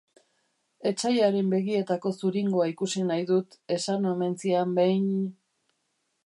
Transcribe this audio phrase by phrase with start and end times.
[0.91, 5.07] Etsaiaren begietako zuringoa ikusi nahi dut, esan omen zian behin...